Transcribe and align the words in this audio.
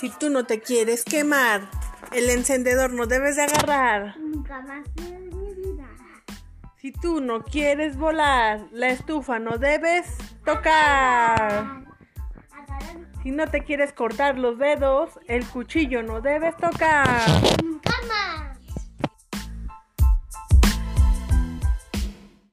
Si 0.00 0.08
tú 0.08 0.30
no 0.30 0.44
te 0.44 0.60
quieres 0.60 1.04
quemar, 1.04 1.68
el 2.12 2.30
encendedor 2.30 2.90
no 2.90 3.04
debes 3.04 3.36
de 3.36 3.42
agarrar. 3.42 4.16
Nunca 4.16 4.62
más. 4.62 4.86
Si 6.78 6.90
tú 6.90 7.20
no 7.20 7.44
quieres 7.44 7.98
volar, 7.98 8.66
la 8.72 8.88
estufa 8.88 9.38
no 9.38 9.58
debes 9.58 10.06
tocar. 10.46 11.84
Si 13.22 13.30
no 13.30 13.46
te 13.48 13.62
quieres 13.62 13.92
cortar 13.92 14.38
los 14.38 14.58
dedos, 14.58 15.20
el 15.26 15.44
cuchillo 15.44 16.02
no 16.02 16.22
debes 16.22 16.56
tocar. 16.56 17.20